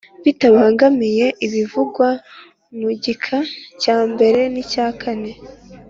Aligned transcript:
Bitabangamiye 0.23 1.25
ibivugwa 1.45 2.07
mu 2.79 2.89
gika 3.03 3.37
cya 3.81 3.97
mbere 4.11 4.41
n 4.53 4.55
icya 4.63 4.87
kane 5.01 5.33